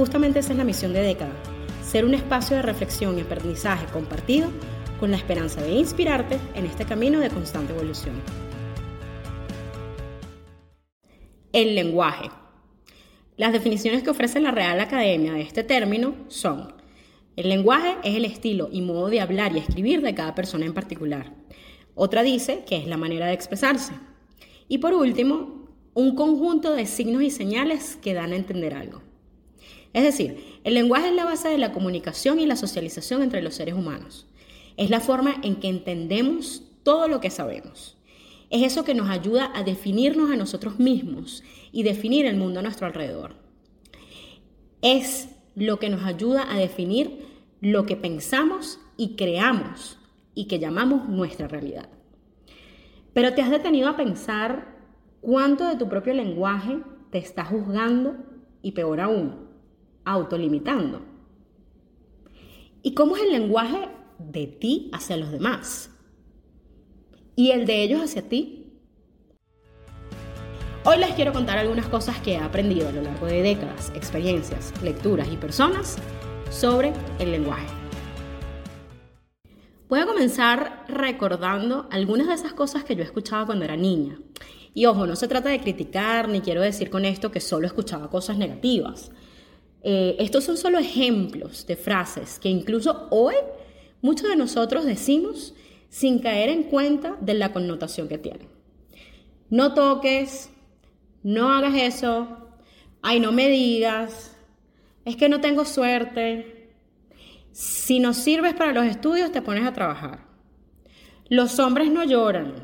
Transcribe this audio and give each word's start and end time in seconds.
Justamente 0.00 0.38
esa 0.38 0.52
es 0.52 0.56
la 0.56 0.64
misión 0.64 0.94
de 0.94 1.02
Década, 1.02 1.34
ser 1.84 2.06
un 2.06 2.14
espacio 2.14 2.56
de 2.56 2.62
reflexión 2.62 3.18
y 3.18 3.20
aprendizaje 3.20 3.84
compartido 3.92 4.48
con 4.98 5.10
la 5.10 5.18
esperanza 5.18 5.60
de 5.60 5.72
inspirarte 5.72 6.38
en 6.54 6.64
este 6.64 6.86
camino 6.86 7.20
de 7.20 7.28
constante 7.28 7.74
evolución. 7.74 8.14
El 11.52 11.74
lenguaje. 11.74 12.30
Las 13.36 13.52
definiciones 13.52 14.02
que 14.02 14.08
ofrece 14.08 14.40
la 14.40 14.52
Real 14.52 14.80
Academia 14.80 15.34
de 15.34 15.42
este 15.42 15.64
término 15.64 16.14
son, 16.28 16.72
el 17.36 17.50
lenguaje 17.50 17.98
es 18.02 18.16
el 18.16 18.24
estilo 18.24 18.70
y 18.72 18.80
modo 18.80 19.10
de 19.10 19.20
hablar 19.20 19.54
y 19.54 19.58
escribir 19.58 20.00
de 20.00 20.14
cada 20.14 20.34
persona 20.34 20.64
en 20.64 20.72
particular. 20.72 21.34
Otra 21.94 22.22
dice 22.22 22.64
que 22.66 22.78
es 22.78 22.86
la 22.86 22.96
manera 22.96 23.26
de 23.26 23.34
expresarse. 23.34 23.92
Y 24.66 24.78
por 24.78 24.94
último, 24.94 25.68
un 25.92 26.14
conjunto 26.14 26.72
de 26.72 26.86
signos 26.86 27.22
y 27.22 27.30
señales 27.30 27.96
que 27.96 28.14
dan 28.14 28.32
a 28.32 28.36
entender 28.36 28.72
algo. 28.72 29.09
Es 29.92 30.04
decir, 30.04 30.60
el 30.64 30.74
lenguaje 30.74 31.08
es 31.08 31.14
la 31.14 31.24
base 31.24 31.48
de 31.48 31.58
la 31.58 31.72
comunicación 31.72 32.38
y 32.38 32.46
la 32.46 32.56
socialización 32.56 33.22
entre 33.22 33.42
los 33.42 33.54
seres 33.54 33.74
humanos. 33.74 34.26
Es 34.76 34.90
la 34.90 35.00
forma 35.00 35.34
en 35.42 35.56
que 35.56 35.68
entendemos 35.68 36.62
todo 36.82 37.08
lo 37.08 37.20
que 37.20 37.30
sabemos. 37.30 37.96
Es 38.50 38.62
eso 38.62 38.84
que 38.84 38.94
nos 38.94 39.08
ayuda 39.08 39.50
a 39.54 39.62
definirnos 39.62 40.30
a 40.30 40.36
nosotros 40.36 40.78
mismos 40.78 41.42
y 41.72 41.82
definir 41.82 42.26
el 42.26 42.36
mundo 42.36 42.60
a 42.60 42.62
nuestro 42.62 42.86
alrededor. 42.86 43.34
Es 44.82 45.28
lo 45.54 45.78
que 45.78 45.90
nos 45.90 46.04
ayuda 46.04 46.46
a 46.50 46.58
definir 46.58 47.26
lo 47.60 47.84
que 47.84 47.96
pensamos 47.96 48.80
y 48.96 49.16
creamos 49.16 49.98
y 50.34 50.46
que 50.46 50.58
llamamos 50.58 51.08
nuestra 51.08 51.48
realidad. 51.48 51.88
Pero 53.12 53.34
te 53.34 53.42
has 53.42 53.50
detenido 53.50 53.88
a 53.88 53.96
pensar 53.96 54.78
cuánto 55.20 55.68
de 55.68 55.76
tu 55.76 55.88
propio 55.88 56.14
lenguaje 56.14 56.78
te 57.10 57.18
está 57.18 57.44
juzgando 57.44 58.16
y 58.62 58.72
peor 58.72 59.00
aún, 59.00 59.49
autolimitando. 60.10 61.02
¿Y 62.82 62.94
cómo 62.94 63.16
es 63.16 63.22
el 63.22 63.32
lenguaje 63.32 63.88
de 64.18 64.46
ti 64.46 64.90
hacia 64.92 65.16
los 65.16 65.30
demás? 65.30 65.90
¿Y 67.36 67.50
el 67.50 67.66
de 67.66 67.82
ellos 67.82 68.00
hacia 68.02 68.28
ti? 68.28 68.56
Hoy 70.84 70.96
les 70.98 71.10
quiero 71.10 71.32
contar 71.32 71.58
algunas 71.58 71.86
cosas 71.88 72.18
que 72.20 72.32
he 72.32 72.38
aprendido 72.38 72.88
a 72.88 72.92
lo 72.92 73.02
largo 73.02 73.26
de 73.26 73.42
décadas, 73.42 73.92
experiencias, 73.94 74.72
lecturas 74.82 75.28
y 75.30 75.36
personas 75.36 75.98
sobre 76.50 76.92
el 77.18 77.32
lenguaje. 77.32 77.68
Voy 79.90 80.00
a 80.00 80.06
comenzar 80.06 80.84
recordando 80.88 81.86
algunas 81.90 82.28
de 82.28 82.34
esas 82.34 82.54
cosas 82.54 82.84
que 82.84 82.96
yo 82.96 83.02
escuchaba 83.02 83.44
cuando 83.44 83.64
era 83.64 83.76
niña. 83.76 84.18
Y 84.72 84.86
ojo, 84.86 85.06
no 85.06 85.16
se 85.16 85.28
trata 85.28 85.48
de 85.48 85.60
criticar 85.60 86.28
ni 86.28 86.40
quiero 86.40 86.62
decir 86.62 86.90
con 86.90 87.04
esto 87.04 87.30
que 87.30 87.40
solo 87.40 87.66
escuchaba 87.66 88.08
cosas 88.08 88.38
negativas. 88.38 89.10
Eh, 89.82 90.16
estos 90.18 90.44
son 90.44 90.56
solo 90.56 90.78
ejemplos 90.78 91.66
de 91.66 91.76
frases 91.76 92.38
que 92.38 92.50
incluso 92.50 93.08
hoy 93.10 93.34
muchos 94.02 94.28
de 94.28 94.36
nosotros 94.36 94.84
decimos 94.84 95.54
sin 95.88 96.18
caer 96.18 96.50
en 96.50 96.64
cuenta 96.64 97.16
de 97.20 97.34
la 97.34 97.52
connotación 97.52 98.08
que 98.08 98.18
tienen. 98.18 98.48
No 99.48 99.74
toques, 99.74 100.50
no 101.22 101.52
hagas 101.52 101.74
eso, 101.74 102.28
ay, 103.02 103.20
no 103.20 103.32
me 103.32 103.48
digas, 103.48 104.36
es 105.04 105.16
que 105.16 105.28
no 105.28 105.40
tengo 105.40 105.64
suerte. 105.64 106.74
Si 107.52 107.98
no 107.98 108.14
sirves 108.14 108.54
para 108.54 108.72
los 108.72 108.84
estudios, 108.84 109.32
te 109.32 109.42
pones 109.42 109.66
a 109.66 109.72
trabajar. 109.72 110.26
Los 111.28 111.58
hombres 111.58 111.90
no 111.90 112.04
lloran. 112.04 112.54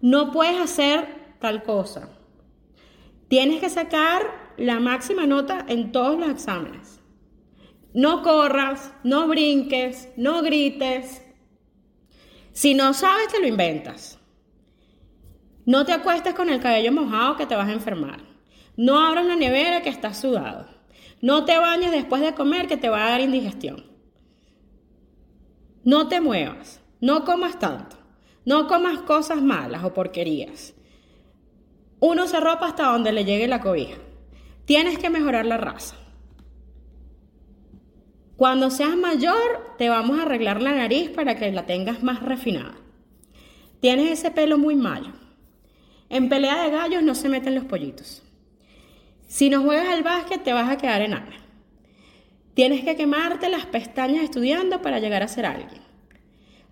No 0.00 0.30
puedes 0.30 0.60
hacer 0.60 1.36
tal 1.40 1.62
cosa. 1.62 2.08
Tienes 3.28 3.60
que 3.60 3.70
sacar 3.70 4.41
la 4.56 4.80
máxima 4.80 5.26
nota 5.26 5.64
en 5.68 5.92
todos 5.92 6.18
los 6.18 6.28
exámenes. 6.30 7.00
No 7.94 8.22
corras, 8.22 8.94
no 9.04 9.28
brinques, 9.28 10.08
no 10.16 10.42
grites. 10.42 11.22
Si 12.52 12.74
no 12.74 12.94
sabes, 12.94 13.28
te 13.28 13.40
lo 13.40 13.46
inventas. 13.46 14.18
No 15.64 15.84
te 15.84 15.92
acuestes 15.92 16.34
con 16.34 16.50
el 16.50 16.60
cabello 16.60 16.92
mojado 16.92 17.36
que 17.36 17.46
te 17.46 17.54
vas 17.54 17.68
a 17.68 17.72
enfermar. 17.72 18.20
No 18.76 19.00
abras 19.00 19.26
la 19.26 19.36
nevera 19.36 19.82
que 19.82 19.90
estás 19.90 20.18
sudado. 20.18 20.66
No 21.20 21.44
te 21.44 21.56
bañes 21.58 21.92
después 21.92 22.22
de 22.22 22.34
comer 22.34 22.66
que 22.66 22.76
te 22.76 22.88
va 22.88 23.06
a 23.06 23.10
dar 23.10 23.20
indigestión. 23.20 23.84
No 25.84 26.08
te 26.08 26.20
muevas. 26.20 26.80
No 27.00 27.24
comas 27.24 27.58
tanto. 27.58 27.96
No 28.44 28.66
comas 28.66 29.00
cosas 29.02 29.40
malas 29.40 29.84
o 29.84 29.94
porquerías. 29.94 30.74
Uno 32.00 32.26
se 32.26 32.40
ropa 32.40 32.66
hasta 32.66 32.86
donde 32.86 33.12
le 33.12 33.24
llegue 33.24 33.46
la 33.46 33.60
cobija. 33.60 33.96
Tienes 34.64 34.98
que 34.98 35.10
mejorar 35.10 35.46
la 35.46 35.56
raza. 35.56 35.96
Cuando 38.36 38.70
seas 38.70 38.96
mayor, 38.96 39.74
te 39.78 39.88
vamos 39.88 40.18
a 40.18 40.22
arreglar 40.22 40.62
la 40.62 40.72
nariz 40.72 41.10
para 41.10 41.36
que 41.36 41.50
la 41.52 41.66
tengas 41.66 42.02
más 42.02 42.22
refinada. 42.22 42.74
Tienes 43.80 44.10
ese 44.10 44.30
pelo 44.30 44.58
muy 44.58 44.74
malo. 44.74 45.12
En 46.08 46.28
pelea 46.28 46.62
de 46.62 46.70
gallos 46.70 47.02
no 47.02 47.14
se 47.14 47.28
meten 47.28 47.54
los 47.54 47.64
pollitos. 47.64 48.22
Si 49.26 49.48
no 49.48 49.62
juegas 49.62 49.88
al 49.88 50.02
básquet, 50.02 50.42
te 50.42 50.52
vas 50.52 50.70
a 50.70 50.76
quedar 50.76 51.02
enana. 51.02 51.36
Tienes 52.54 52.84
que 52.84 52.96
quemarte 52.96 53.48
las 53.48 53.66
pestañas 53.66 54.24
estudiando 54.24 54.82
para 54.82 54.98
llegar 54.98 55.22
a 55.22 55.28
ser 55.28 55.46
alguien. 55.46 55.80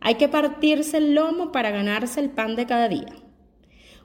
Hay 0.00 0.17
que 0.17 0.29
partirse 0.29 0.99
el 0.99 1.15
lomo 1.15 1.53
para 1.53 1.71
ganarse 1.71 2.21
el 2.21 2.31
pan 2.31 2.55
de 2.55 2.67
cada 2.67 2.89
día. 2.89 3.15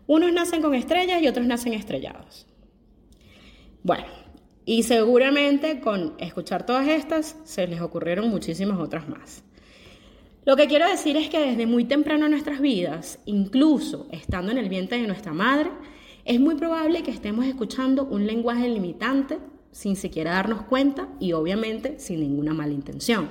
Unos 0.07 0.31
nacen 0.31 0.61
con 0.61 0.73
estrellas 0.73 1.21
y 1.21 1.27
otros 1.27 1.45
nacen 1.45 1.73
estrellados. 1.73 2.47
Bueno, 3.85 4.05
y 4.65 4.81
seguramente 4.81 5.79
con 5.79 6.15
escuchar 6.17 6.65
todas 6.65 6.87
estas 6.87 7.35
se 7.43 7.67
les 7.67 7.81
ocurrieron 7.81 8.31
muchísimas 8.31 8.79
otras 8.79 9.07
más. 9.07 9.43
Lo 10.43 10.55
que 10.55 10.65
quiero 10.65 10.89
decir 10.89 11.15
es 11.17 11.29
que 11.29 11.39
desde 11.39 11.67
muy 11.67 11.85
temprano 11.85 12.25
en 12.25 12.31
nuestras 12.31 12.59
vidas, 12.59 13.19
incluso 13.27 14.07
estando 14.09 14.51
en 14.51 14.57
el 14.57 14.69
vientre 14.69 14.99
de 14.99 15.05
nuestra 15.05 15.33
madre, 15.33 15.69
es 16.23 16.39
muy 16.39 16.55
probable 16.55 17.03
que 17.03 17.11
estemos 17.11 17.45
escuchando 17.45 18.05
un 18.05 18.25
lenguaje 18.25 18.67
limitante 18.69 19.37
sin 19.71 19.95
siquiera 19.95 20.31
darnos 20.31 20.63
cuenta 20.63 21.07
y 21.19 21.33
obviamente 21.33 21.99
sin 21.99 22.21
ninguna 22.21 22.55
mala 22.55 22.73
intención. 22.73 23.29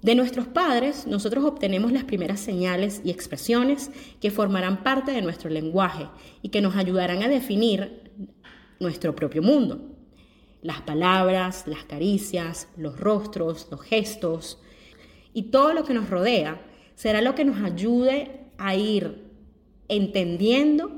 De 0.00 0.14
nuestros 0.14 0.46
padres, 0.46 1.06
nosotros 1.06 1.44
obtenemos 1.44 1.92
las 1.92 2.04
primeras 2.04 2.40
señales 2.40 3.02
y 3.04 3.10
expresiones 3.10 3.90
que 4.22 4.30
formarán 4.30 4.82
parte 4.82 5.12
de 5.12 5.20
nuestro 5.20 5.50
lenguaje 5.50 6.08
y 6.40 6.48
que 6.48 6.62
nos 6.62 6.76
ayudarán 6.76 7.22
a 7.22 7.28
definir 7.28 8.03
nuestro 8.80 9.14
propio 9.14 9.42
mundo. 9.42 9.80
Las 10.62 10.80
palabras, 10.82 11.66
las 11.66 11.84
caricias, 11.84 12.68
los 12.76 12.98
rostros, 12.98 13.68
los 13.70 13.82
gestos 13.82 14.58
y 15.32 15.44
todo 15.44 15.74
lo 15.74 15.84
que 15.84 15.94
nos 15.94 16.08
rodea 16.08 16.60
será 16.94 17.20
lo 17.20 17.34
que 17.34 17.44
nos 17.44 17.62
ayude 17.62 18.46
a 18.56 18.74
ir 18.74 19.24
entendiendo 19.88 20.90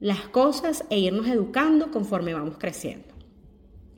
las 0.00 0.20
cosas 0.28 0.84
e 0.90 0.98
irnos 0.98 1.26
educando 1.26 1.90
conforme 1.90 2.34
vamos 2.34 2.56
creciendo. 2.58 3.08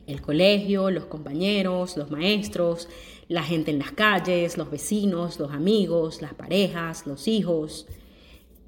El 0.06 0.22
colegio, 0.22 0.90
los 0.90 1.06
compañeros, 1.06 1.96
los 1.96 2.10
maestros, 2.10 2.88
la 3.28 3.42
gente 3.42 3.72
en 3.72 3.80
las 3.80 3.91
calles, 3.91 4.56
los 4.56 4.70
vecinos, 4.70 5.41
los 5.41 5.50
amigos, 5.50 6.22
las 6.22 6.32
parejas, 6.32 7.06
los 7.06 7.26
hijos, 7.26 7.86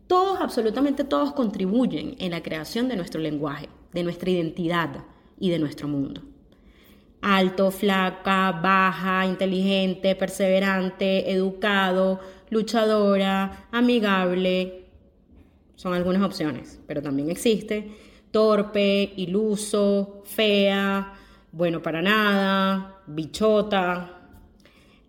todos, 0.08 0.41
absolutamente 0.41 1.05
todos 1.05 1.32
contribuyen 1.32 2.17
en 2.19 2.32
la 2.32 2.43
creación 2.43 2.88
de 2.88 2.96
nuestro 2.96 3.20
lenguaje 3.20 3.69
de 3.93 4.02
nuestra 4.02 4.31
identidad 4.31 5.05
y 5.38 5.50
de 5.50 5.58
nuestro 5.58 5.88
mundo. 5.88 6.23
Alto, 7.20 7.70
flaca, 7.70 8.52
baja, 8.52 9.26
inteligente, 9.26 10.14
perseverante, 10.14 11.32
educado, 11.32 12.20
luchadora, 12.50 13.69
amigable. 13.73 14.85
Son 15.75 15.94
algunas 15.94 16.23
opciones, 16.23 16.81
pero 16.87 17.02
también 17.02 17.31
existe 17.31 17.93
torpe, 18.31 19.12
iluso, 19.17 20.23
fea, 20.25 21.14
bueno 21.52 21.82
para 21.82 22.02
nada, 22.02 23.02
bichota. 23.06 24.31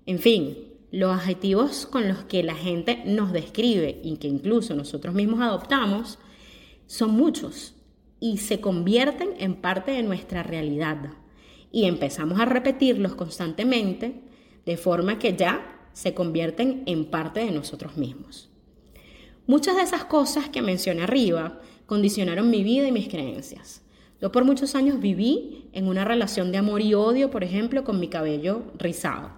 En 0.06 0.20
fin, 0.20 0.58
los 0.92 1.12
adjetivos 1.12 1.86
con 1.86 2.08
los 2.08 2.24
que 2.24 2.44
la 2.44 2.56
gente 2.56 3.04
nos 3.06 3.32
describe 3.32 4.00
y 4.04 4.18
que 4.18 4.28
incluso 4.28 4.76
nosotros 4.76 5.14
mismos 5.14 5.42
adoptamos 5.42 6.18
son 6.88 7.12
muchos 7.12 7.76
y 8.20 8.38
se 8.38 8.60
convierten 8.60 9.30
en 9.40 9.56
parte 9.56 9.92
de 9.92 10.04
nuestra 10.04 10.44
realidad. 10.44 11.14
y 11.72 11.86
empezamos 11.86 12.40
a 12.40 12.46
repetirlos 12.46 13.14
constantemente 13.14 14.22
de 14.66 14.76
forma 14.76 15.20
que 15.20 15.36
ya 15.36 15.88
se 15.94 16.16
convierten 16.16 16.82
en 16.88 17.06
parte 17.06 17.42
de 17.42 17.52
nosotros 17.52 17.96
mismos. 17.96 18.50
Muchas 19.46 19.76
de 19.76 19.84
esas 19.84 20.06
cosas 20.06 20.50
que 20.50 20.62
mencioné 20.62 21.04
arriba 21.04 21.60
condicionaron 21.86 22.50
mi 22.50 22.64
vida 22.64 22.88
y 22.88 22.92
mis 22.92 23.08
creencias. 23.08 23.84
Yo 24.22 24.32
por 24.32 24.46
muchos 24.46 24.76
años 24.76 25.00
viví 25.00 25.70
en 25.74 25.88
una 25.88 26.06
relación 26.06 26.52
de 26.52 26.58
amor 26.58 26.82
y 26.82 26.94
odio, 26.94 27.32
por 27.32 27.44
ejemplo, 27.44 27.84
con 27.84 28.00
mi 28.00 28.10
cabello 28.10 28.64
rizado. 28.78 29.32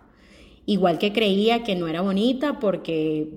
Igual 0.66 1.00
que 1.00 1.14
creía 1.14 1.64
que 1.64 1.76
no 1.76 1.88
era 1.88 2.02
bonita 2.02 2.60
porque 2.60 3.30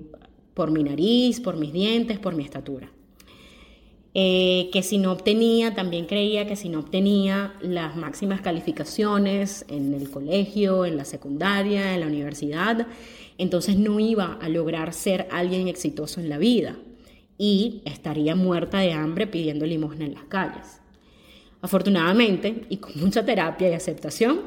por 0.53 0.71
mi 0.71 0.83
nariz, 0.83 1.39
por 1.39 1.57
mis 1.57 1.71
dientes, 1.71 2.19
por 2.19 2.35
mi 2.35 2.43
estatura. 2.43 2.91
Eh, 4.17 4.69
que 4.71 4.81
si 4.81 4.97
no 4.97 5.11
obtenía, 5.11 5.75
también 5.75 6.05
creía 6.05 6.47
que 6.47 6.55
si 6.55 6.69
no 6.69 6.79
obtenía 6.79 7.53
las 7.59 7.97
máximas 7.97 8.39
calificaciones 8.39 9.65
en 9.67 9.93
el 9.93 10.09
colegio, 10.09 10.85
en 10.85 10.95
la 10.95 11.03
secundaria, 11.03 11.93
en 11.93 11.99
la 11.99 12.07
universidad, 12.07 12.87
entonces 13.37 13.77
no 13.77 13.99
iba 13.99 14.39
a 14.41 14.47
lograr 14.47 14.93
ser 14.93 15.27
alguien 15.31 15.67
exitoso 15.67 16.21
en 16.21 16.29
la 16.29 16.37
vida 16.37 16.77
y 17.37 17.81
estaría 17.83 18.37
muerta 18.37 18.79
de 18.79 18.93
hambre 18.93 19.27
pidiendo 19.27 19.65
limosna 19.65 20.05
en 20.05 20.13
las 20.13 20.23
calles. 20.23 20.79
Afortunadamente, 21.61 22.63
y 22.69 22.77
con 22.77 22.97
mucha 22.97 23.25
terapia 23.25 23.69
y 23.69 23.73
aceptación, 23.73 24.39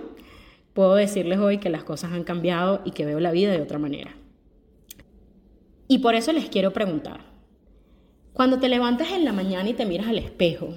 puedo 0.73 0.94
decirles 0.94 1.41
hoy 1.41 1.59
que 1.59 1.69
las 1.69 1.85
cosas 1.85 2.12
han 2.12 2.25
cambiado 2.25 2.81
y 2.87 2.93
que 2.93 3.05
veo 3.05 3.21
la 3.21 3.32
vida 3.32 3.53
de 3.53 3.61
otra 3.61 3.79
manera. 3.79 4.17
Y 5.88 5.99
por 5.99 6.14
eso 6.14 6.32
les 6.32 6.49
quiero 6.49 6.73
preguntar, 6.73 7.27
cuando 8.38 8.61
te 8.61 8.69
levantas 8.69 9.11
en 9.11 9.25
la 9.25 9.32
mañana 9.32 9.69
y 9.69 9.75
te 9.75 9.85
miras 9.85 10.06
al 10.06 10.17
espejo, 10.17 10.69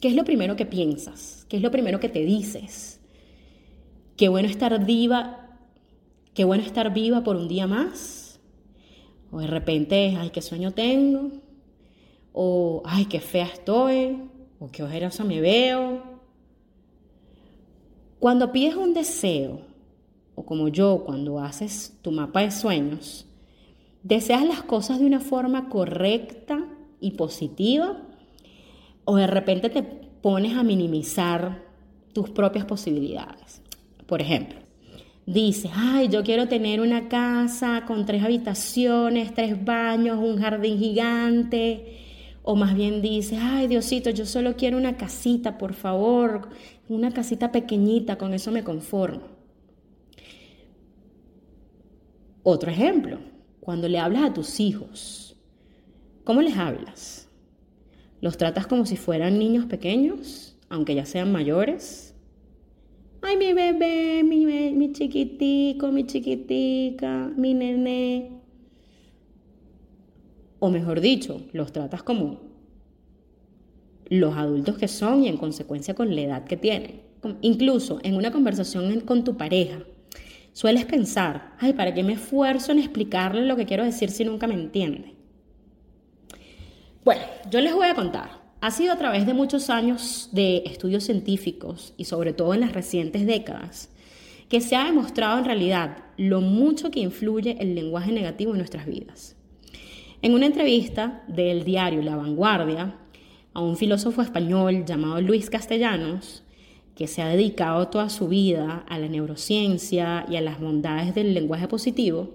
¿qué 0.00 0.06
es 0.06 0.14
lo 0.14 0.22
primero 0.22 0.54
que 0.54 0.66
piensas? 0.66 1.44
¿Qué 1.48 1.56
es 1.56 1.62
lo 1.64 1.72
primero 1.72 1.98
que 1.98 2.08
te 2.08 2.20
dices? 2.20 3.00
Qué 4.16 4.28
bueno 4.28 4.48
estar 4.48 4.86
viva, 4.86 5.58
qué 6.32 6.44
bueno 6.44 6.62
estar 6.62 6.94
viva 6.94 7.24
por 7.24 7.34
un 7.34 7.48
día 7.48 7.66
más. 7.66 8.38
O 9.32 9.40
de 9.40 9.48
repente, 9.48 10.16
ay, 10.16 10.30
qué 10.30 10.40
sueño 10.40 10.70
tengo. 10.74 11.32
O 12.32 12.82
ay, 12.84 13.06
qué 13.06 13.18
fea 13.18 13.46
estoy. 13.46 14.22
O 14.60 14.70
qué 14.70 14.84
ojerosa 14.84 15.24
me 15.24 15.40
veo. 15.40 16.20
Cuando 18.20 18.52
pides 18.52 18.76
un 18.76 18.94
deseo, 18.94 19.62
o 20.36 20.46
como 20.46 20.68
yo, 20.68 21.02
cuando 21.04 21.40
haces 21.40 21.98
tu 22.00 22.12
mapa 22.12 22.42
de 22.42 22.52
sueños, 22.52 23.26
deseas 24.04 24.46
las 24.46 24.62
cosas 24.62 25.00
de 25.00 25.06
una 25.06 25.18
forma 25.18 25.68
correcta 25.68 26.64
y 27.00 27.12
positiva 27.12 28.02
o 29.04 29.16
de 29.16 29.26
repente 29.26 29.70
te 29.70 29.82
pones 29.82 30.56
a 30.56 30.62
minimizar 30.62 31.62
tus 32.12 32.30
propias 32.30 32.64
posibilidades. 32.64 33.62
Por 34.06 34.20
ejemplo, 34.20 34.58
dices, 35.24 35.70
ay, 35.74 36.08
yo 36.08 36.22
quiero 36.22 36.48
tener 36.48 36.80
una 36.80 37.08
casa 37.08 37.84
con 37.86 38.04
tres 38.06 38.22
habitaciones, 38.22 39.34
tres 39.34 39.64
baños, 39.64 40.18
un 40.18 40.38
jardín 40.38 40.78
gigante. 40.78 41.98
O 42.42 42.56
más 42.56 42.74
bien 42.74 43.02
dices, 43.02 43.38
ay, 43.40 43.66
Diosito, 43.66 44.10
yo 44.10 44.26
solo 44.26 44.56
quiero 44.56 44.78
una 44.78 44.96
casita, 44.96 45.58
por 45.58 45.74
favor, 45.74 46.48
una 46.88 47.10
casita 47.10 47.52
pequeñita, 47.52 48.16
con 48.16 48.32
eso 48.32 48.50
me 48.50 48.64
conformo. 48.64 49.22
Otro 52.42 52.70
ejemplo, 52.70 53.18
cuando 53.60 53.88
le 53.88 53.98
hablas 53.98 54.24
a 54.24 54.32
tus 54.32 54.60
hijos, 54.60 55.27
¿Cómo 56.28 56.42
les 56.42 56.58
hablas? 56.58 57.26
¿Los 58.20 58.36
tratas 58.36 58.66
como 58.66 58.84
si 58.84 58.96
fueran 58.96 59.38
niños 59.38 59.64
pequeños, 59.64 60.58
aunque 60.68 60.94
ya 60.94 61.06
sean 61.06 61.32
mayores? 61.32 62.14
Ay, 63.22 63.38
mi 63.38 63.54
bebé, 63.54 64.22
mi, 64.24 64.44
mi 64.44 64.92
chiquitico, 64.92 65.90
mi 65.90 66.04
chiquitica, 66.04 67.32
mi 67.34 67.54
nené. 67.54 68.42
O 70.58 70.68
mejor 70.68 71.00
dicho, 71.00 71.40
los 71.54 71.72
tratas 71.72 72.02
como 72.02 72.40
los 74.10 74.36
adultos 74.36 74.76
que 74.76 74.86
son 74.86 75.24
y 75.24 75.28
en 75.28 75.38
consecuencia 75.38 75.94
con 75.94 76.14
la 76.14 76.20
edad 76.20 76.44
que 76.44 76.58
tienen. 76.58 77.00
Incluso 77.40 78.00
en 78.02 78.16
una 78.16 78.32
conversación 78.32 79.00
con 79.00 79.24
tu 79.24 79.38
pareja, 79.38 79.78
sueles 80.52 80.84
pensar, 80.84 81.54
ay, 81.58 81.72
¿para 81.72 81.94
qué 81.94 82.02
me 82.02 82.12
esfuerzo 82.12 82.72
en 82.72 82.80
explicarle 82.80 83.46
lo 83.46 83.56
que 83.56 83.64
quiero 83.64 83.82
decir 83.82 84.10
si 84.10 84.26
nunca 84.26 84.46
me 84.46 84.52
entiende? 84.52 85.17
Bueno, 87.08 87.22
yo 87.50 87.62
les 87.62 87.72
voy 87.72 87.86
a 87.86 87.94
contar. 87.94 88.28
Ha 88.60 88.70
sido 88.70 88.92
a 88.92 88.98
través 88.98 89.24
de 89.24 89.32
muchos 89.32 89.70
años 89.70 90.28
de 90.32 90.62
estudios 90.66 91.04
científicos 91.04 91.94
y 91.96 92.04
sobre 92.04 92.34
todo 92.34 92.52
en 92.52 92.60
las 92.60 92.74
recientes 92.74 93.24
décadas 93.24 93.88
que 94.50 94.60
se 94.60 94.76
ha 94.76 94.84
demostrado 94.84 95.38
en 95.38 95.46
realidad 95.46 96.04
lo 96.18 96.42
mucho 96.42 96.90
que 96.90 97.00
influye 97.00 97.56
el 97.60 97.74
lenguaje 97.74 98.12
negativo 98.12 98.50
en 98.50 98.58
nuestras 98.58 98.84
vidas. 98.84 99.36
En 100.20 100.34
una 100.34 100.44
entrevista 100.44 101.24
del 101.28 101.64
diario 101.64 102.02
La 102.02 102.14
Vanguardia 102.14 102.98
a 103.54 103.62
un 103.62 103.78
filósofo 103.78 104.20
español 104.20 104.84
llamado 104.84 105.18
Luis 105.22 105.48
Castellanos, 105.48 106.44
que 106.94 107.06
se 107.06 107.22
ha 107.22 107.28
dedicado 107.28 107.88
toda 107.88 108.10
su 108.10 108.28
vida 108.28 108.84
a 108.86 108.98
la 108.98 109.08
neurociencia 109.08 110.26
y 110.28 110.36
a 110.36 110.42
las 110.42 110.60
bondades 110.60 111.14
del 111.14 111.32
lenguaje 111.32 111.68
positivo, 111.68 112.34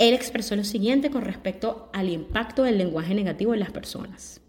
él 0.00 0.14
expresó 0.14 0.56
lo 0.56 0.64
siguiente 0.64 1.10
con 1.10 1.20
respecto 1.20 1.90
al 1.92 2.08
impacto 2.08 2.62
del 2.62 2.78
lenguaje 2.78 3.14
negativo 3.14 3.52
en 3.52 3.60
las 3.60 3.70
personas. 3.70 4.40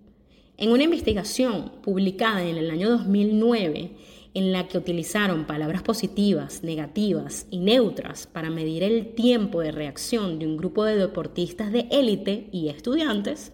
En 0.56 0.72
una 0.72 0.86
investigación 0.86 1.74
publicada 1.84 2.42
en 2.42 2.56
el 2.56 2.72
año 2.72 2.90
2009, 2.90 3.92
en 4.34 4.54
la 4.54 4.70
que 4.70 4.78
utilizaron 4.78 5.46
palabras 5.46 5.82
positivas, 5.84 6.64
negativas 6.64 7.48
y 7.52 7.60
neutras 7.60 8.28
para 8.28 8.50
medir 8.50 8.82
el 8.84 9.14
tiempo 9.14 9.60
de 9.60 9.74
reacción 9.74 10.40
de 10.40 10.48
un 10.48 10.56
grupo 10.56 10.86
de 10.86 10.96
deportistas 10.96 11.74
de 11.74 11.86
élite 11.92 12.48
y 12.54 12.70
estudiantes, 12.70 13.52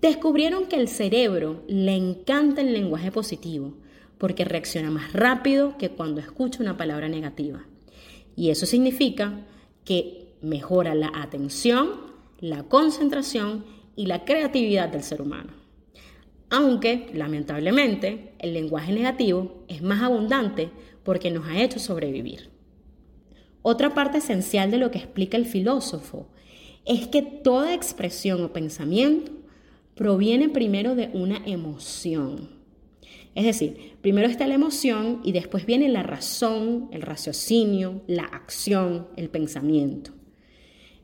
descubrieron 0.00 0.66
que 0.66 0.76
el 0.76 0.86
cerebro 0.86 1.64
le 1.66 1.96
encanta 1.96 2.60
el 2.60 2.72
lenguaje 2.72 3.10
positivo 3.10 3.74
porque 4.16 4.44
reacciona 4.44 4.92
más 4.92 5.12
rápido 5.12 5.76
que 5.76 5.88
cuando 5.88 6.20
escucha 6.20 6.62
una 6.62 6.76
palabra 6.76 7.08
negativa. 7.08 7.66
Y 8.36 8.50
eso 8.50 8.64
significa 8.64 9.44
que 9.84 10.29
mejora 10.42 10.94
la 10.94 11.10
atención, 11.14 11.90
la 12.40 12.64
concentración 12.64 13.64
y 13.96 14.06
la 14.06 14.24
creatividad 14.24 14.88
del 14.88 15.02
ser 15.02 15.22
humano. 15.22 15.52
Aunque, 16.48 17.08
lamentablemente, 17.14 18.32
el 18.38 18.54
lenguaje 18.54 18.92
negativo 18.92 19.64
es 19.68 19.82
más 19.82 20.02
abundante 20.02 20.70
porque 21.04 21.30
nos 21.30 21.46
ha 21.46 21.60
hecho 21.62 21.78
sobrevivir. 21.78 22.50
Otra 23.62 23.94
parte 23.94 24.18
esencial 24.18 24.70
de 24.70 24.78
lo 24.78 24.90
que 24.90 24.98
explica 24.98 25.36
el 25.36 25.46
filósofo 25.46 26.28
es 26.86 27.06
que 27.06 27.22
toda 27.22 27.74
expresión 27.74 28.42
o 28.42 28.52
pensamiento 28.52 29.32
proviene 29.94 30.48
primero 30.48 30.94
de 30.94 31.10
una 31.12 31.42
emoción. 31.44 32.48
Es 33.34 33.44
decir, 33.44 33.96
primero 34.00 34.28
está 34.28 34.46
la 34.46 34.54
emoción 34.54 35.20
y 35.22 35.32
después 35.32 35.66
viene 35.66 35.88
la 35.88 36.02
razón, 36.02 36.88
el 36.90 37.02
raciocinio, 37.02 38.02
la 38.06 38.24
acción, 38.24 39.06
el 39.16 39.28
pensamiento. 39.28 40.12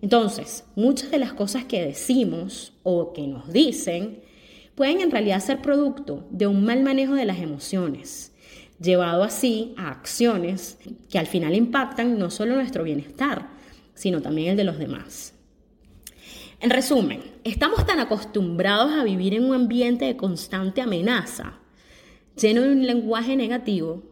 Entonces, 0.03 0.65
muchas 0.77 1.11
de 1.11 1.19
las 1.19 1.33
cosas 1.33 1.65
que 1.65 1.85
decimos 1.85 2.73
o 2.83 3.13
que 3.13 3.27
nos 3.27 3.53
dicen 3.53 4.21
pueden 4.75 5.01
en 5.01 5.11
realidad 5.11 5.41
ser 5.41 5.63
producto 5.63 6.27
de 6.31 6.47
un 6.47 6.65
mal 6.65 6.83
manejo 6.83 7.15
de 7.15 7.25
las 7.25 7.39
emociones, 7.39 8.33
llevado 8.81 9.23
así 9.23 9.75
a 9.79 9.89
acciones 9.89 10.79
que 11.11 11.19
al 11.19 11.27
final 11.27 11.55
impactan 11.55 12.19
no 12.19 12.31
solo 12.31 12.55
nuestro 12.55 12.85
bienestar, 12.85 13.49
sino 13.95 14.21
también 14.21 14.51
el 14.51 14.57
de 14.57 14.65
los 14.65 14.79
demás. 14.79 15.33
En 16.61 16.71
resumen, 16.71 17.23
estamos 17.45 17.87
tan 17.87 18.01
acostumbrados 18.01 18.93
a 18.93 19.05
vivir 19.05 19.35
en 19.35 19.45
un 19.45 19.55
ambiente 19.55 20.05
de 20.05 20.17
constante 20.17 20.81
amenaza, 20.81 21.55
lleno 22.41 22.63
de 22.63 22.73
un 22.73 22.87
lenguaje 22.87 23.37
negativo, 23.37 24.03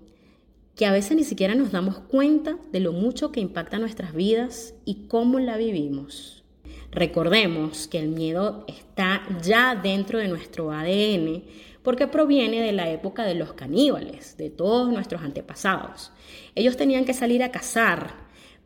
que 0.76 0.86
a 0.86 0.92
veces 0.92 1.16
ni 1.16 1.24
siquiera 1.24 1.54
nos 1.54 1.70
damos 1.70 1.98
cuenta 1.98 2.56
de 2.72 2.80
lo 2.80 2.92
mucho 2.92 3.30
que 3.30 3.40
impacta 3.40 3.78
nuestras 3.78 4.14
vidas 4.14 4.74
y 4.84 5.06
cómo 5.06 5.38
la 5.38 5.56
vivimos. 5.56 6.42
Recordemos 6.90 7.88
que 7.88 7.98
el 7.98 8.08
miedo 8.08 8.64
está 8.68 9.22
ya 9.42 9.74
dentro 9.74 10.18
de 10.18 10.28
nuestro 10.28 10.72
ADN 10.72 11.42
porque 11.82 12.06
proviene 12.06 12.60
de 12.60 12.72
la 12.72 12.88
época 12.90 13.24
de 13.24 13.34
los 13.34 13.52
caníbales, 13.52 14.36
de 14.36 14.48
todos 14.48 14.92
nuestros 14.92 15.22
antepasados. 15.22 16.12
Ellos 16.54 16.76
tenían 16.76 17.04
que 17.04 17.12
salir 17.12 17.42
a 17.42 17.50
cazar 17.50 18.14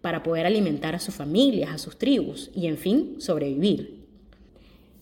para 0.00 0.22
poder 0.22 0.46
alimentar 0.46 0.94
a 0.94 1.00
sus 1.00 1.14
familias, 1.14 1.70
a 1.70 1.78
sus 1.78 1.98
tribus 1.98 2.50
y, 2.54 2.68
en 2.68 2.76
fin, 2.76 3.16
sobrevivir. 3.18 4.06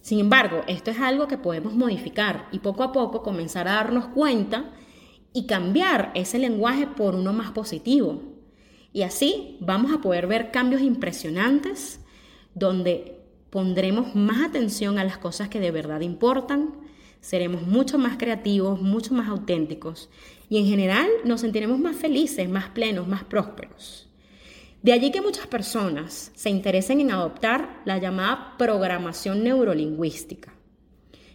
Sin 0.00 0.20
embargo, 0.20 0.62
esto 0.66 0.90
es 0.90 0.98
algo 1.00 1.26
que 1.28 1.36
podemos 1.36 1.74
modificar 1.74 2.48
y 2.52 2.60
poco 2.60 2.84
a 2.84 2.92
poco 2.92 3.22
comenzar 3.22 3.68
a 3.68 3.72
darnos 3.72 4.06
cuenta 4.06 4.72
y 5.36 5.44
cambiar 5.44 6.12
ese 6.14 6.38
lenguaje 6.38 6.86
por 6.86 7.14
uno 7.14 7.34
más 7.34 7.50
positivo. 7.50 8.22
Y 8.94 9.02
así 9.02 9.58
vamos 9.60 9.92
a 9.92 10.00
poder 10.00 10.26
ver 10.26 10.50
cambios 10.50 10.80
impresionantes 10.80 12.00
donde 12.54 13.20
pondremos 13.50 14.14
más 14.14 14.48
atención 14.48 14.98
a 14.98 15.04
las 15.04 15.18
cosas 15.18 15.50
que 15.50 15.60
de 15.60 15.70
verdad 15.70 16.00
importan, 16.00 16.72
seremos 17.20 17.66
mucho 17.66 17.98
más 17.98 18.16
creativos, 18.16 18.80
mucho 18.80 19.12
más 19.12 19.28
auténticos 19.28 20.08
y 20.48 20.56
en 20.56 20.64
general 20.64 21.06
nos 21.26 21.42
sentiremos 21.42 21.78
más 21.78 21.96
felices, 21.96 22.48
más 22.48 22.70
plenos, 22.70 23.06
más 23.06 23.22
prósperos. 23.24 24.08
De 24.82 24.94
allí 24.94 25.10
que 25.10 25.20
muchas 25.20 25.46
personas 25.48 26.32
se 26.34 26.48
interesen 26.48 26.98
en 27.00 27.10
adoptar 27.10 27.82
la 27.84 27.98
llamada 27.98 28.54
programación 28.56 29.44
neurolingüística. 29.44 30.54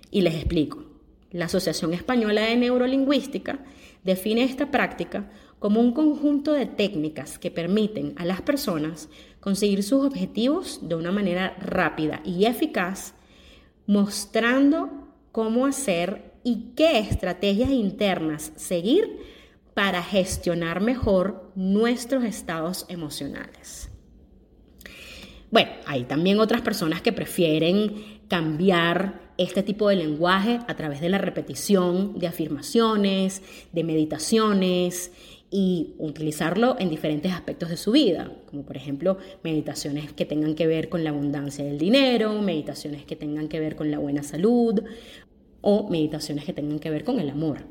Y 0.09 0.21
les 0.21 0.33
explico. 0.33 0.85
La 1.29 1.45
Asociación 1.45 1.93
Española 1.93 2.41
de 2.41 2.57
Neurolingüística 2.57 3.59
define 4.03 4.43
esta 4.43 4.71
práctica 4.71 5.29
como 5.59 5.79
un 5.79 5.93
conjunto 5.93 6.53
de 6.53 6.65
técnicas 6.65 7.37
que 7.37 7.51
permiten 7.51 8.13
a 8.17 8.25
las 8.25 8.41
personas 8.41 9.09
conseguir 9.39 9.83
sus 9.83 10.05
objetivos 10.05 10.79
de 10.87 10.95
una 10.95 11.11
manera 11.11 11.55
rápida 11.59 12.21
y 12.25 12.45
eficaz, 12.45 13.13
mostrando 13.85 14.89
cómo 15.31 15.65
hacer 15.65 16.33
y 16.43 16.73
qué 16.75 16.99
estrategias 16.99 17.69
internas 17.69 18.51
seguir 18.55 19.19
para 19.73 20.01
gestionar 20.01 20.81
mejor 20.81 21.51
nuestros 21.55 22.23
estados 22.23 22.85
emocionales. 22.89 23.89
Bueno, 25.51 25.71
hay 25.85 26.05
también 26.05 26.39
otras 26.39 26.61
personas 26.61 27.01
que 27.01 27.11
prefieren 27.11 28.21
cambiar 28.27 29.30
este 29.43 29.63
tipo 29.63 29.89
de 29.89 29.95
lenguaje 29.95 30.59
a 30.67 30.75
través 30.75 31.01
de 31.01 31.09
la 31.09 31.17
repetición 31.17 32.17
de 32.19 32.27
afirmaciones, 32.27 33.41
de 33.71 33.83
meditaciones 33.83 35.11
y 35.49 35.95
utilizarlo 35.97 36.77
en 36.79 36.89
diferentes 36.89 37.31
aspectos 37.31 37.69
de 37.69 37.77
su 37.77 37.91
vida, 37.91 38.31
como 38.49 38.63
por 38.63 38.77
ejemplo 38.77 39.17
meditaciones 39.43 40.13
que 40.13 40.25
tengan 40.25 40.55
que 40.55 40.67
ver 40.67 40.89
con 40.89 41.03
la 41.03 41.09
abundancia 41.09 41.65
del 41.65 41.77
dinero, 41.77 42.41
meditaciones 42.41 43.03
que 43.03 43.15
tengan 43.15 43.47
que 43.49 43.59
ver 43.59 43.75
con 43.75 43.91
la 43.91 43.99
buena 43.99 44.23
salud 44.23 44.81
o 45.59 45.89
meditaciones 45.89 46.45
que 46.45 46.53
tengan 46.53 46.79
que 46.79 46.89
ver 46.89 47.03
con 47.03 47.19
el 47.19 47.29
amor. 47.29 47.65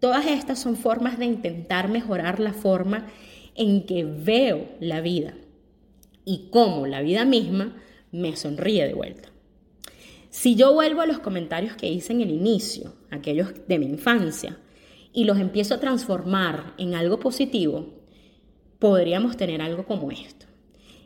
Todas 0.00 0.26
estas 0.26 0.58
son 0.58 0.76
formas 0.76 1.18
de 1.18 1.26
intentar 1.26 1.88
mejorar 1.88 2.40
la 2.40 2.52
forma 2.52 3.06
en 3.54 3.86
que 3.86 4.04
veo 4.04 4.68
la 4.80 5.00
vida 5.00 5.34
y 6.24 6.48
cómo 6.50 6.86
la 6.86 7.00
vida 7.02 7.24
misma 7.24 7.76
me 8.12 8.36
sonríe 8.36 8.86
de 8.86 8.94
vuelta. 8.94 9.35
Si 10.36 10.54
yo 10.54 10.74
vuelvo 10.74 11.00
a 11.00 11.06
los 11.06 11.20
comentarios 11.20 11.76
que 11.76 11.88
hice 11.88 12.12
en 12.12 12.20
el 12.20 12.28
inicio, 12.28 12.92
aquellos 13.10 13.54
de 13.66 13.78
mi 13.78 13.86
infancia, 13.86 14.58
y 15.10 15.24
los 15.24 15.38
empiezo 15.38 15.72
a 15.72 15.80
transformar 15.80 16.74
en 16.76 16.94
algo 16.94 17.18
positivo, 17.18 17.94
podríamos 18.78 19.38
tener 19.38 19.62
algo 19.62 19.86
como 19.86 20.10
esto. 20.10 20.44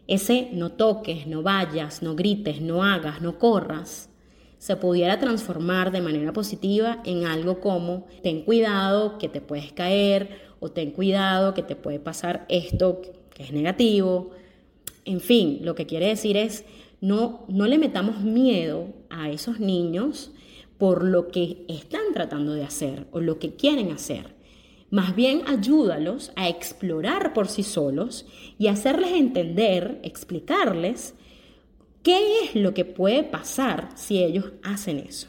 Ese 0.08 0.48
no 0.52 0.72
toques, 0.72 1.28
no 1.28 1.44
vayas, 1.44 2.02
no 2.02 2.16
grites, 2.16 2.60
no 2.60 2.82
hagas, 2.82 3.22
no 3.22 3.38
corras, 3.38 4.10
se 4.58 4.74
pudiera 4.74 5.20
transformar 5.20 5.92
de 5.92 6.00
manera 6.00 6.32
positiva 6.32 7.00
en 7.04 7.24
algo 7.24 7.60
como 7.60 8.08
ten 8.24 8.42
cuidado 8.42 9.16
que 9.18 9.28
te 9.28 9.40
puedes 9.40 9.72
caer 9.72 10.40
o 10.58 10.72
ten 10.72 10.90
cuidado 10.90 11.54
que 11.54 11.62
te 11.62 11.76
puede 11.76 12.00
pasar 12.00 12.46
esto 12.48 13.00
que 13.32 13.44
es 13.44 13.52
negativo. 13.52 14.32
En 15.04 15.20
fin, 15.20 15.60
lo 15.62 15.76
que 15.76 15.86
quiere 15.86 16.08
decir 16.08 16.36
es 16.36 16.64
no, 17.00 17.44
no 17.48 17.66
le 17.66 17.78
metamos 17.78 18.20
miedo 18.20 18.88
a 19.08 19.30
esos 19.30 19.60
niños 19.60 20.32
por 20.78 21.04
lo 21.04 21.28
que 21.28 21.64
están 21.68 22.12
tratando 22.14 22.54
de 22.54 22.64
hacer 22.64 23.06
o 23.12 23.20
lo 23.20 23.38
que 23.38 23.54
quieren 23.54 23.92
hacer. 23.92 24.34
Más 24.90 25.14
bien 25.14 25.42
ayúdalos 25.46 26.32
a 26.36 26.48
explorar 26.48 27.32
por 27.32 27.48
sí 27.48 27.62
solos 27.62 28.26
y 28.58 28.66
hacerles 28.66 29.12
entender, 29.12 30.00
explicarles 30.02 31.14
qué 32.02 32.44
es 32.44 32.54
lo 32.54 32.74
que 32.74 32.84
puede 32.84 33.22
pasar 33.22 33.90
si 33.94 34.24
ellos 34.24 34.52
hacen 34.62 34.98
eso. 34.98 35.28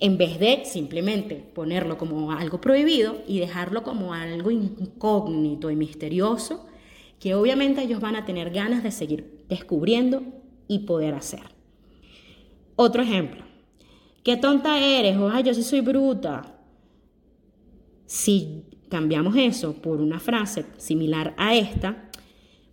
En 0.00 0.16
vez 0.16 0.38
de 0.38 0.62
simplemente 0.64 1.34
ponerlo 1.34 1.98
como 1.98 2.30
algo 2.30 2.60
prohibido 2.60 3.20
y 3.26 3.40
dejarlo 3.40 3.82
como 3.82 4.14
algo 4.14 4.50
incógnito 4.50 5.70
y 5.70 5.76
misterioso, 5.76 6.66
que 7.18 7.34
obviamente 7.34 7.82
ellos 7.82 8.00
van 8.00 8.14
a 8.14 8.24
tener 8.24 8.50
ganas 8.50 8.84
de 8.84 8.92
seguir 8.92 9.44
descubriendo 9.48 10.22
y 10.68 10.80
poder 10.80 11.14
hacer. 11.14 11.40
Otro 12.76 13.02
ejemplo, 13.02 13.42
qué 14.22 14.36
tonta 14.36 14.78
eres, 14.78 15.16
o 15.16 15.36
yo 15.40 15.54
sí 15.54 15.62
soy 15.62 15.80
bruta. 15.80 16.54
Si 18.06 18.64
cambiamos 18.88 19.34
eso 19.36 19.74
por 19.74 20.00
una 20.00 20.20
frase 20.20 20.66
similar 20.76 21.34
a 21.36 21.54
esta, 21.56 22.10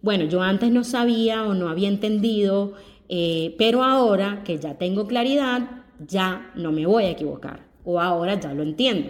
bueno, 0.02 0.26
yo 0.26 0.42
antes 0.42 0.72
no 0.72 0.84
sabía 0.84 1.44
o 1.44 1.56
no 1.56 1.68
había 1.68 1.88
entendido, 1.88 2.74
eh, 3.10 3.56
pero 3.58 3.84
ahora 3.84 4.44
que 4.44 4.60
ya 4.60 4.78
tengo 4.78 5.08
claridad, 5.08 5.86
ya 6.00 6.52
no 6.56 6.72
me 6.72 6.86
voy 6.86 7.06
a 7.06 7.12
equivocar, 7.12 7.68
o 7.84 8.00
ahora 8.00 8.40
ya 8.40 8.54
lo 8.54 8.62
entiendo. 8.62 9.10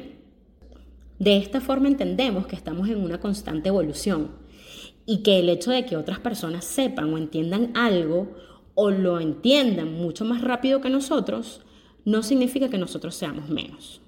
De 1.20 1.38
esta 1.38 1.62
forma 1.62 1.88
entendemos 1.88 2.48
que 2.48 2.56
estamos 2.56 2.90
en 2.90 3.02
una 3.02 3.20
constante 3.20 3.70
evolución 3.70 4.32
y 5.06 5.24
que 5.24 5.40
el 5.40 5.50
hecho 5.50 5.72
de 5.72 5.86
que 5.86 5.98
otras 5.98 6.20
personas 6.20 6.66
sepan 6.66 7.14
o 7.14 7.18
entiendan 7.18 7.72
algo 7.76 8.34
o 8.76 8.92
lo 8.92 9.20
entiendan 9.20 9.94
mucho 9.94 10.26
más 10.26 10.42
rápido 10.42 10.82
que 10.82 10.90
nosotros, 10.90 11.62
no 12.04 12.22
significa 12.22 12.70
que 12.70 12.78
nosotros 12.78 13.16
seamos 13.16 13.50
menos. 13.50 14.02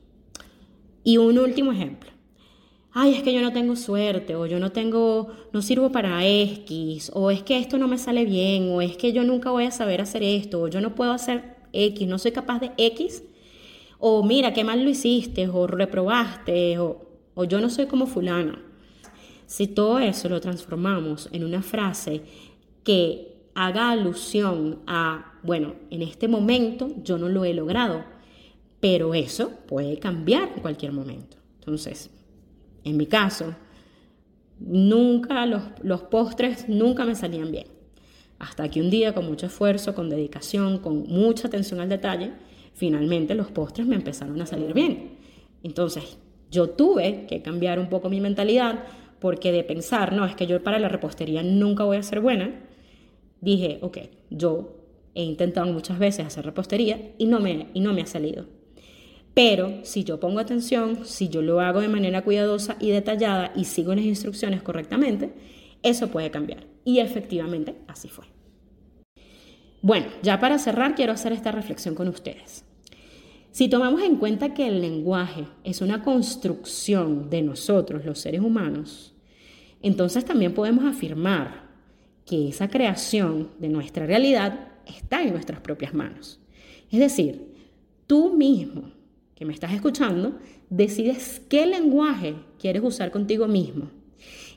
Y 1.04 1.18
un 1.18 1.40
último 1.40 1.72
ejemplo. 1.72 2.12
Ay, 2.92 3.16
es 3.16 3.24
que 3.24 3.34
yo 3.34 3.42
no 3.42 3.54
tengo 3.54 3.76
suerte, 3.76 4.36
o 4.36 4.46
yo 4.46 4.60
no 4.60 4.72
tengo, 4.72 5.30
no 5.54 5.62
sirvo 5.62 5.92
para 5.92 6.26
X, 6.26 7.12
o 7.14 7.32
es 7.32 7.44
que 7.44 7.58
esto 7.58 7.78
no 7.78 7.88
me 7.88 7.98
sale 7.98 8.26
bien, 8.26 8.70
o 8.72 8.82
es 8.82 8.98
que 8.98 9.14
yo 9.14 9.24
nunca 9.24 9.52
voy 9.52 9.66
a 9.66 9.72
saber 9.72 10.02
hacer 10.02 10.24
esto, 10.24 10.62
o 10.62 10.68
yo 10.68 10.82
no 10.82 10.96
puedo 10.96 11.12
hacer 11.12 11.58
X, 11.74 12.08
no 12.08 12.18
soy 12.18 12.32
capaz 12.32 12.60
de 12.60 12.72
X, 12.78 13.24
o 14.00 14.24
mira, 14.24 14.54
qué 14.54 14.64
mal 14.64 14.84
lo 14.84 14.90
hiciste, 14.90 15.48
o 15.48 15.68
reprobaste, 15.68 16.80
o, 16.80 17.06
o 17.36 17.44
yo 17.44 17.62
no 17.62 17.70
soy 17.70 17.86
como 17.86 18.08
fulano. 18.08 18.60
Si 19.46 19.68
todo 19.68 20.00
eso 20.00 20.28
lo 20.28 20.42
transformamos 20.42 21.30
en 21.32 21.44
una 21.44 21.62
frase 21.62 22.24
que 22.84 23.37
haga 23.58 23.90
alusión 23.90 24.84
a, 24.86 25.34
bueno, 25.42 25.74
en 25.90 26.04
este 26.04 26.28
momento 26.28 26.92
yo 27.04 27.18
no 27.18 27.28
lo 27.28 27.44
he 27.44 27.56
logrado, 27.56 28.04
pero 28.80 29.16
eso 29.16 29.50
puede 29.68 29.98
cambiar 29.98 30.52
en 30.56 30.62
cualquier 30.62 30.92
momento. 30.92 31.38
Entonces, 31.58 32.12
en 32.84 32.98
mi 32.98 33.08
caso, 33.08 33.56
nunca 34.60 35.48
los, 35.48 35.64
los 35.82 36.04
postres 36.04 36.70
nunca 36.70 37.04
me 37.04 37.16
salían 37.16 37.52
bien. 37.52 37.66
Hasta 38.38 38.70
que 38.70 38.80
un 38.80 38.92
día, 38.92 39.16
con 39.16 39.26
mucho 39.26 39.48
esfuerzo, 39.48 39.96
con 39.96 40.08
dedicación, 40.08 40.78
con 40.78 41.08
mucha 41.08 41.48
atención 41.48 41.80
al 41.80 41.90
detalle, 41.90 42.34
finalmente 42.76 43.34
los 43.34 43.48
postres 43.48 43.88
me 43.88 43.96
empezaron 43.96 44.40
a 44.40 44.46
salir 44.46 44.76
bien. 44.76 45.18
Entonces, 45.64 46.20
yo 46.52 46.70
tuve 46.70 47.26
que 47.28 47.42
cambiar 47.42 47.80
un 47.80 47.90
poco 47.90 48.08
mi 48.08 48.22
mentalidad 48.22 48.84
porque 49.18 49.52
de 49.52 49.64
pensar, 49.64 50.14
no, 50.14 50.26
es 50.26 50.36
que 50.36 50.46
yo 50.46 50.62
para 50.62 50.78
la 50.78 50.90
repostería 50.90 51.42
nunca 51.42 51.86
voy 51.86 51.98
a 51.98 52.04
ser 52.04 52.22
buena, 52.22 52.67
dije, 53.41 53.79
ok, 53.82 53.98
yo 54.29 54.77
he 55.15 55.24
intentado 55.24 55.72
muchas 55.72 56.00
veces 56.00 56.25
hacer 56.25 56.46
repostería 56.46 57.12
y 57.17 57.25
no 57.25 57.39
me, 57.39 57.67
y 57.74 57.79
no 57.79 57.94
me 57.94 58.01
ha 58.01 58.06
salido. 58.06 58.46
Pero 59.34 59.84
si 59.84 60.03
yo 60.03 60.20
pongo 60.20 60.39
atención, 60.39 61.06
si 61.06 61.29
yo 61.29 61.41
lo 61.41 61.60
hago 61.60 61.82
de 61.82 61.88
manera 61.88 62.24
cuidadosa 62.24 62.75
y 62.79 62.89
detallada 62.89 63.51
y 63.56 63.65
sigo 63.65 63.94
las 63.94 64.06
instrucciones 64.06 64.63
correctamente, 64.63 65.32
eso 65.84 66.08
puede 66.08 66.32
cambiar. 66.32 66.65
Y 66.84 67.00
efectivamente 67.00 67.75
así 67.88 68.10
fue. 68.10 68.25
Bueno, 69.82 70.08
ya 70.24 70.39
para 70.39 70.58
cerrar 70.58 70.96
quiero 70.96 71.13
hacer 71.13 71.34
esta 71.34 71.51
reflexión 71.51 71.94
con 71.94 72.08
ustedes. 72.08 72.65
Si 73.51 73.70
tomamos 73.70 74.01
en 74.01 74.17
cuenta 74.17 74.53
que 74.53 74.67
el 74.67 74.82
lenguaje 74.82 75.46
es 75.63 75.82
una 75.82 76.03
construcción 76.03 77.29
de 77.29 77.41
nosotros, 77.41 78.06
los 78.06 78.20
seres 78.20 78.41
humanos, 78.41 79.15
entonces 79.82 80.25
también 80.25 80.53
podemos 80.53 80.86
afirmar 80.86 81.67
que 82.28 82.50
esa 82.50 82.68
creación 82.68 83.50
de 83.58 83.70
nuestra 83.70 84.06
realidad 84.06 84.68
está 84.86 85.24
en 85.24 85.32
nuestras 85.32 85.62
propias 85.62 85.94
manos. 85.94 86.40
Es 86.92 87.00
decir, 87.00 87.56
tú 88.06 88.36
mismo 88.36 88.92
que 89.34 89.46
me 89.46 89.54
estás 89.54 89.74
escuchando, 89.74 90.38
decides 90.70 91.42
qué 91.50 91.66
lenguaje 91.66 92.36
quieres 92.60 92.84
usar 92.84 93.12
contigo 93.12 93.48
mismo 93.48 93.90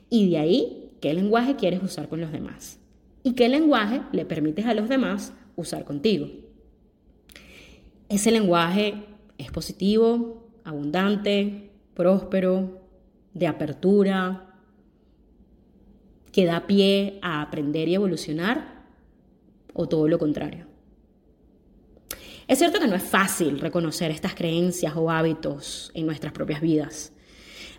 y 0.09 0.29
de 0.29 0.37
ahí 0.37 0.91
qué 0.99 1.13
lenguaje 1.13 1.55
quieres 1.55 1.81
usar 1.81 2.09
con 2.09 2.19
los 2.19 2.31
demás 2.31 2.79
y 3.23 3.33
qué 3.33 3.47
lenguaje 3.47 4.01
le 4.11 4.25
permites 4.25 4.65
a 4.65 4.73
los 4.73 4.89
demás 4.89 5.33
usar 5.55 5.85
contigo. 5.85 6.27
Ese 8.09 8.31
lenguaje 8.31 9.05
es 9.37 9.49
positivo, 9.51 10.49
abundante, 10.65 11.69
próspero, 11.93 12.81
de 13.33 13.47
apertura, 13.47 14.50
que 16.31 16.45
da 16.45 16.67
pie 16.67 17.19
a 17.21 17.41
aprender 17.41 17.87
y 17.87 17.95
evolucionar 17.95 18.83
o 19.73 19.87
todo 19.87 20.07
lo 20.07 20.17
contrario. 20.19 20.65
Es 22.47 22.59
cierto 22.59 22.79
que 22.79 22.87
no 22.87 22.95
es 22.95 23.03
fácil 23.03 23.59
reconocer 23.59 24.11
estas 24.11 24.35
creencias 24.35 24.93
o 24.95 25.09
hábitos 25.09 25.91
en 25.93 26.05
nuestras 26.05 26.33
propias 26.33 26.61
vidas, 26.61 27.13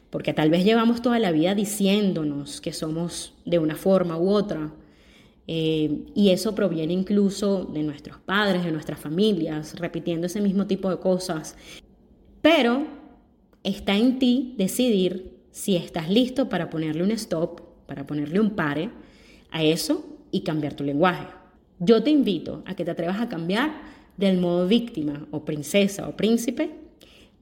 porque 0.08 0.32
tal 0.32 0.50
vez 0.50 0.64
llevamos 0.64 1.02
toda 1.02 1.18
la 1.18 1.32
vida 1.32 1.54
diciéndonos 1.54 2.60
que 2.60 2.72
somos 2.72 3.34
de 3.44 3.58
una 3.58 3.76
forma 3.76 4.16
u 4.16 4.30
otra, 4.30 4.72
eh, 5.46 6.04
y 6.14 6.30
eso 6.30 6.54
proviene 6.54 6.92
incluso 6.92 7.64
de 7.64 7.82
nuestros 7.82 8.18
padres, 8.18 8.64
de 8.64 8.72
nuestras 8.72 8.98
familias, 8.98 9.78
repitiendo 9.78 10.26
ese 10.26 10.40
mismo 10.40 10.66
tipo 10.66 10.88
de 10.88 10.98
cosas. 10.98 11.56
Pero 12.40 12.86
está 13.62 13.96
en 13.96 14.18
ti 14.18 14.54
decidir 14.56 15.38
si 15.50 15.76
estás 15.76 16.08
listo 16.08 16.48
para 16.48 16.70
ponerle 16.70 17.02
un 17.02 17.10
stop, 17.10 17.60
para 17.92 18.06
ponerle 18.06 18.40
un 18.40 18.52
pare 18.56 18.88
a 19.50 19.62
eso 19.62 20.02
y 20.30 20.40
cambiar 20.40 20.72
tu 20.72 20.82
lenguaje. 20.82 21.26
Yo 21.78 22.02
te 22.02 22.08
invito 22.08 22.62
a 22.64 22.74
que 22.74 22.86
te 22.86 22.90
atrevas 22.90 23.20
a 23.20 23.28
cambiar 23.28 23.70
del 24.16 24.38
modo 24.38 24.66
víctima 24.66 25.26
o 25.30 25.44
princesa 25.44 26.08
o 26.08 26.16
príncipe 26.16 26.70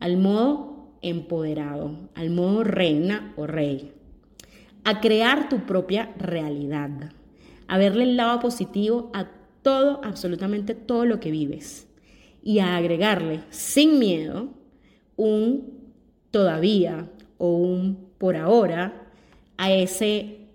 al 0.01 0.17
modo 0.17 0.89
empoderado, 1.03 2.11
al 2.17 2.31
modo 2.31 2.65
reina 2.65 3.33
o 3.37 3.47
rey, 3.47 3.93
a 4.83 5.01
crear 5.01 5.49
tu 5.49 5.67
propia 5.67 6.13
realidad, 6.19 7.13
a 7.69 7.79
verle 7.79 8.03
el 8.03 8.17
lado 8.17 8.41
positivo 8.41 9.13
a 9.15 9.29
todo, 9.63 10.01
absolutamente 10.03 10.75
todo 10.75 11.05
lo 11.05 11.21
que 11.21 11.31
vives 11.31 11.87
y 12.43 12.59
a 12.59 12.77
agregarle 12.77 13.43
sin 13.51 14.01
miedo 14.01 14.49
un 15.17 15.79
todavía 16.33 17.09
o 17.39 17.53
un 17.53 18.11
por 18.19 18.35
ahora 18.35 19.07
a 19.61 19.71
ese 19.71 20.40